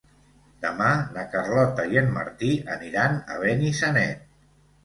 [0.63, 4.29] Demà na Carlota i en Martí aniran a Benissanet.